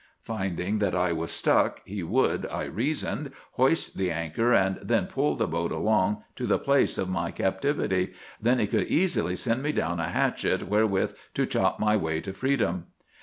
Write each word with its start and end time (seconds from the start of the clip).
Finding 0.23 0.79
that 0.79 0.95
I 0.95 1.13
was 1.13 1.29
stuck, 1.29 1.83
he 1.85 2.01
would, 2.01 2.47
I 2.47 2.63
reasoned, 2.63 3.31
hoist 3.51 3.99
the 3.99 4.09
anchor, 4.09 4.51
and 4.51 4.79
then 4.81 5.05
pull 5.05 5.35
the 5.35 5.45
boat 5.47 5.71
along 5.71 6.23
to 6.37 6.47
the 6.47 6.57
place 6.57 6.97
of 6.97 7.07
my 7.07 7.29
captivity. 7.29 8.13
Then 8.41 8.57
he 8.57 8.65
could 8.65 8.87
easily 8.87 9.35
send 9.35 9.61
me 9.61 9.71
down 9.71 9.99
a 9.99 10.07
hatchet 10.09 10.63
wherewith 10.67 11.13
to 11.35 11.45
chop 11.45 11.79
my 11.79 11.95
way 11.97 12.19
to 12.21 12.33
freedom. 12.33 12.85